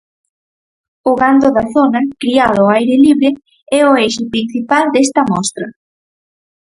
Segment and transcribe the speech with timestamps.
[1.09, 3.29] O gando da zona, criado ao aire libre,
[3.77, 5.65] é o eixe principal desta mostra.